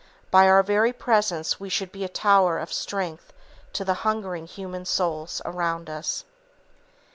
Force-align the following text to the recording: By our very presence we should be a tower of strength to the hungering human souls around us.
By 0.31 0.47
our 0.47 0.63
very 0.63 0.93
presence 0.93 1.59
we 1.59 1.69
should 1.69 1.91
be 1.91 2.03
a 2.03 2.09
tower 2.09 2.57
of 2.57 2.73
strength 2.73 3.31
to 3.73 3.85
the 3.85 3.93
hungering 4.01 4.47
human 4.47 4.83
souls 4.83 5.43
around 5.45 5.91
us. 5.91 6.25